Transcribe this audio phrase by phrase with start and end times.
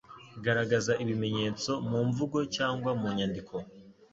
[0.43, 3.55] Garagaza ibimenyetso mu mvugo cyangwa mu nyandiko,